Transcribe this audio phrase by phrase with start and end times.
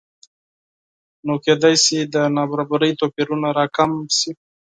[1.25, 4.31] نو کېدای شي د نابرابرۍ توپیرونه راکم شي